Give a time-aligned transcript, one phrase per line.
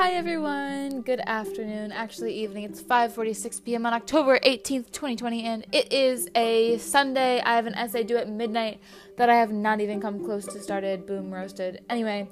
[0.00, 1.02] Hi everyone.
[1.02, 1.92] Good afternoon.
[1.92, 2.64] Actually evening.
[2.64, 3.84] It's 5:46 p.m.
[3.84, 7.42] on October 18th, 2020 and it is a Sunday.
[7.42, 8.80] I have an essay due at midnight
[9.18, 11.04] that I have not even come close to started.
[11.04, 11.84] Boom roasted.
[11.90, 12.30] Anyway,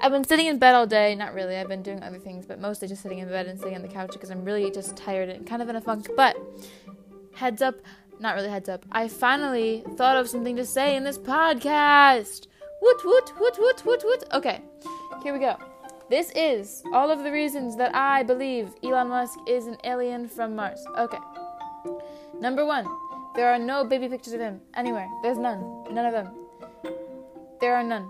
[0.00, 1.16] I've been sitting in bed all day.
[1.16, 1.56] Not really.
[1.56, 3.88] I've been doing other things, but mostly just sitting in bed and sitting on the
[3.88, 6.06] couch because I'm really just tired and kind of in a funk.
[6.16, 6.36] But
[7.34, 7.80] heads up,
[8.20, 8.84] not really heads up.
[8.92, 12.46] I finally thought of something to say in this podcast.
[12.80, 14.24] Woot woot woot woot woot woot.
[14.34, 14.62] Okay.
[15.24, 15.56] Here we go.
[16.10, 20.56] This is all of the reasons that I believe Elon Musk is an alien from
[20.56, 20.82] Mars.
[20.96, 21.18] Okay.
[22.40, 22.86] Number one,
[23.36, 25.06] there are no baby pictures of him anywhere.
[25.22, 25.84] There's none.
[25.90, 26.30] None of them.
[27.60, 28.08] There are none.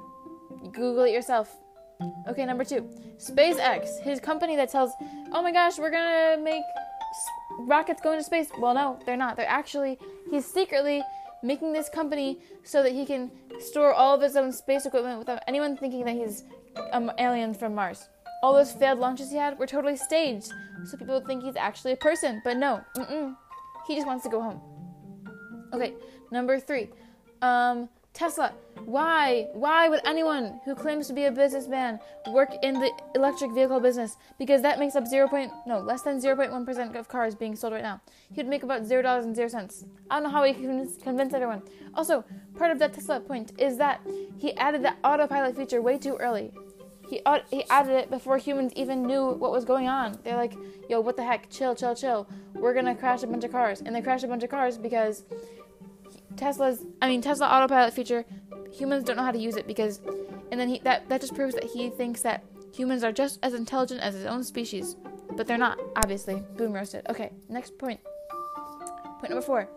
[0.73, 1.57] Google it yourself.
[2.29, 4.93] Okay, number two, SpaceX, his company that tells,
[5.33, 6.63] oh my gosh, we're gonna make
[7.61, 8.49] rockets go into space.
[8.61, 9.35] Well, no, they're not.
[9.37, 9.99] They're actually,
[10.31, 11.03] he's secretly
[11.43, 15.43] making this company so that he can store all of his own space equipment without
[15.49, 16.45] anyone thinking that he's
[16.93, 18.09] um, aliens from Mars.
[18.43, 20.53] All those failed launches he had were totally staged,
[20.85, 22.41] so people would think he's actually a person.
[22.45, 23.37] But no, mm-mm.
[23.87, 24.61] he just wants to go home.
[25.73, 25.95] Okay,
[26.31, 26.89] number three,
[27.43, 28.53] um, Tesla.
[28.85, 29.47] Why?
[29.53, 34.17] Why would anyone who claims to be a businessman work in the electric vehicle business?
[34.41, 37.37] Because that makes up zero point no less than zero point one percent of cars
[37.37, 38.01] being sold right now.
[38.33, 39.85] He'd make about zero dollars and zero cents.
[40.11, 41.63] I don't know how he can convince everyone.
[41.95, 42.25] Also,
[42.57, 44.01] part of that Tesla point is that
[44.37, 46.53] he added the autopilot feature way too early.
[47.09, 50.19] He he added it before humans even knew what was going on.
[50.25, 50.55] They're like,
[50.89, 51.51] "Yo, what the heck?
[51.51, 52.27] Chill, chill, chill.
[52.55, 55.25] We're gonna crash a bunch of cars," and they crashed a bunch of cars because
[56.39, 58.25] Tesla's, I mean, Tesla autopilot feature,
[58.73, 60.01] humans don't know how to use it because,
[60.51, 63.55] and then he that that just proves that he thinks that humans are just as
[63.55, 64.97] intelligent as his own species,
[65.37, 65.79] but they're not.
[65.97, 67.05] Obviously, boom roasted.
[67.11, 68.01] Okay, next point.
[69.21, 69.69] Point number four.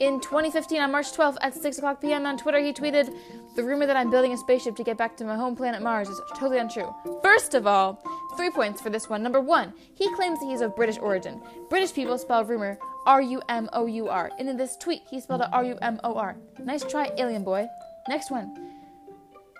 [0.00, 2.26] In 2015, on March 12th at 6 o'clock p.m.
[2.26, 3.14] on Twitter, he tweeted,
[3.54, 6.08] The rumor that I'm building a spaceship to get back to my home planet Mars
[6.08, 6.92] is totally untrue.
[7.22, 8.02] First of all,
[8.36, 9.22] three points for this one.
[9.22, 11.40] Number one, he claims that he's of British origin.
[11.70, 14.30] British people spell rumor R U M O U R.
[14.38, 16.36] And in this tweet, he spelled it R U M O R.
[16.58, 17.66] Nice try, alien boy.
[18.08, 18.72] Next one.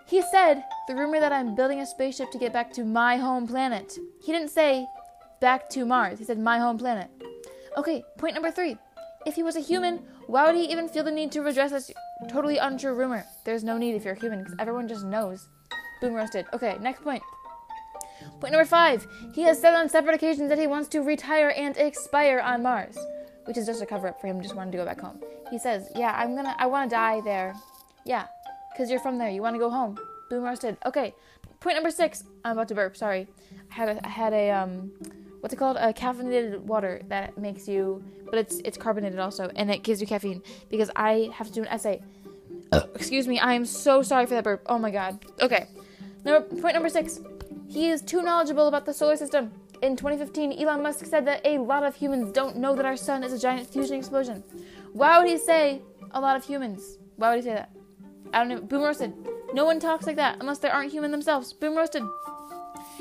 [0.07, 3.47] He said, The rumor that I'm building a spaceship to get back to my home
[3.47, 3.99] planet.
[4.23, 4.87] He didn't say
[5.41, 7.11] back to Mars, he said my home planet.
[7.77, 8.77] Okay, point number three.
[9.27, 11.91] If he was a human, why would he even feel the need to redress this
[12.29, 13.25] totally untrue rumor?
[13.45, 15.49] There's no need if you're a human, because everyone just knows.
[16.01, 16.47] Boom roasted.
[16.53, 17.23] Okay, next point.
[18.41, 19.07] Point number five.
[19.35, 22.99] He has said on separate occasions that he wants to retire and expire on Mars,
[23.45, 25.21] which is just a cover up for him just wanting to go back home.
[25.51, 27.55] He says, "Yeah, I'm gonna, I want to die there.
[28.05, 28.27] Yeah,
[28.73, 29.31] because you're from there.
[29.31, 29.99] You want to go home.
[30.31, 30.77] Boom roasted.
[30.87, 31.15] Okay.
[31.61, 32.25] Point number six.
[32.45, 32.97] I'm about to burp.
[32.97, 33.27] Sorry.
[33.71, 34.93] I had a, I had a um,
[35.41, 35.77] what's it called?
[35.79, 40.07] A caffeinated water that makes you, but it's it's carbonated also, and it gives you
[40.07, 42.03] caffeine because I have to do an essay.
[42.95, 43.39] Excuse me.
[43.39, 44.63] I am so sorry for that burp.
[44.67, 45.25] Oh my god.
[45.41, 45.69] Okay.
[46.25, 47.21] Number point number six.
[47.69, 49.53] He is too knowledgeable about the solar system.
[49.85, 53.23] In 2015, Elon Musk said that a lot of humans don't know that our sun
[53.23, 54.43] is a giant fusion explosion.
[54.95, 56.97] Why would he say a lot of humans?
[57.17, 57.71] Why would he say that?
[58.33, 58.63] I don't know.
[58.63, 59.13] Boom roasted.
[59.53, 61.53] No one talks like that unless they aren't human themselves.
[61.53, 62.03] Boom roasted.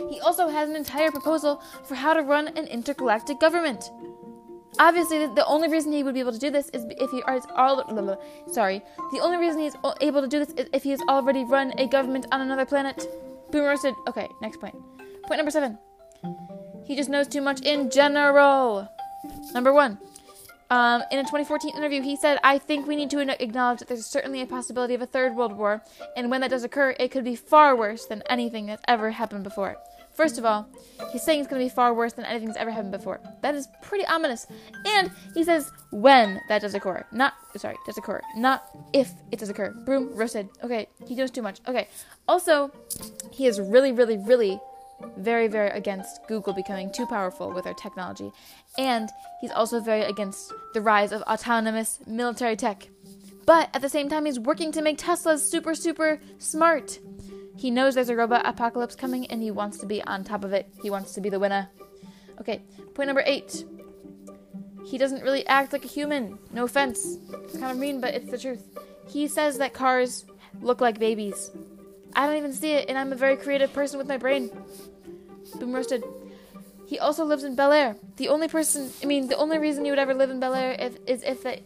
[0.09, 3.89] He also has an entire proposal for how to run an intergalactic government.
[4.77, 7.45] Obviously, the only reason he would be able to do this is if he is
[7.55, 7.81] all
[8.51, 8.83] sorry.
[9.13, 11.87] The only reason he's able to do this is if he has already run a
[11.87, 13.07] government on another planet.
[13.51, 13.93] Boom roasted.
[14.09, 14.75] Okay, next point.
[15.27, 15.77] Point number seven.
[16.85, 18.89] He just knows too much in general.
[19.53, 19.97] Number one.
[20.69, 24.07] Um, in a 2014 interview, he said, I think we need to acknowledge that there's
[24.07, 25.83] certainly a possibility of a third world war,
[26.17, 29.43] and when that does occur, it could be far worse than anything that's ever happened
[29.43, 29.77] before.
[30.13, 30.67] First of all,
[31.11, 33.19] he's saying it's going to be far worse than anything that's ever happened before.
[33.41, 34.45] That is pretty ominous.
[34.85, 37.03] And he says when that does occur.
[37.11, 38.21] Not, sorry, does occur.
[38.35, 38.63] Not
[38.93, 39.71] if it does occur.
[39.85, 40.49] Broom, roasted.
[40.63, 41.61] Okay, he knows too much.
[41.67, 41.87] Okay.
[42.27, 42.71] Also,
[43.31, 44.59] he is really, really, really
[45.17, 48.31] very, very against Google becoming too powerful with their technology.
[48.77, 49.09] And
[49.41, 52.89] he's also very against the rise of autonomous military tech.
[53.45, 56.99] But at the same time, he's working to make Teslas super, super smart.
[57.57, 60.53] He knows there's a robot apocalypse coming and he wants to be on top of
[60.53, 60.67] it.
[60.81, 61.69] He wants to be the winner.
[62.39, 62.63] Okay,
[62.93, 63.65] point number eight.
[64.85, 66.37] He doesn't really act like a human.
[66.51, 67.17] No offense.
[67.43, 68.63] It's kind of mean, but it's the truth.
[69.07, 70.25] He says that cars
[70.61, 71.51] look like babies.
[72.15, 74.51] I don't even see it, and I'm a very creative person with my brain.
[75.59, 76.03] Boom roasted.
[76.85, 77.95] He also lives in Bel Air.
[78.17, 80.75] The only person, I mean, the only reason you would ever live in Bel Air
[80.77, 81.61] if, is if that,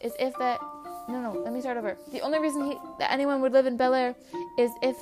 [0.00, 0.60] is if that,
[1.08, 1.96] no, no, let me start over.
[2.12, 4.14] The only reason he, that anyone would live in Bel Air
[4.58, 4.96] is if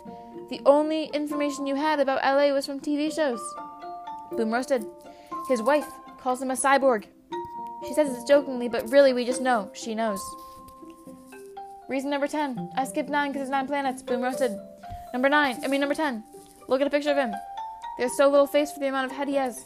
[0.50, 3.40] the only information you had about LA was from TV shows.
[4.32, 4.84] Boom roasted.
[5.48, 5.86] His wife
[6.20, 7.04] calls him a cyborg.
[7.86, 9.70] She says it's jokingly, but really we just know.
[9.74, 10.20] She knows.
[11.88, 12.70] Reason number 10.
[12.76, 14.02] I skipped 9 because there's 9 planets.
[14.02, 14.52] Boom roasted.
[15.12, 15.60] Number 9.
[15.62, 16.22] I mean, number 10.
[16.68, 17.32] Look at a picture of him.
[17.98, 19.64] There's so little face for the amount of head he has.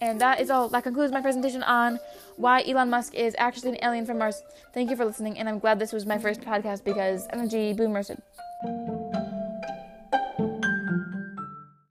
[0.00, 0.68] And that is all.
[0.68, 1.98] That concludes my presentation on
[2.36, 4.40] why Elon Musk is actually an alien from Mars.
[4.72, 8.04] Thank you for listening, and I'm glad this was my first podcast because Energy Boomer
[8.04, 8.22] said.